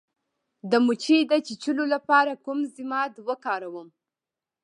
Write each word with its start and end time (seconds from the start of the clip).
د 0.71 0.73
مچۍ 0.85 1.19
د 1.31 1.33
چیچلو 1.47 1.83
لپاره 1.93 2.31
کوم 2.45 2.59
ضماد 2.75 3.13
وکاروم؟ 3.27 3.87